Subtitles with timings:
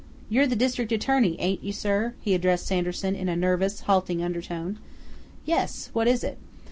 [0.29, 4.79] "You're the district attorney, ain't you, sir?" he addressed Sanderson in a nervous, halting undertone.
[5.45, 5.91] "Yes.
[5.93, 6.39] What is it?"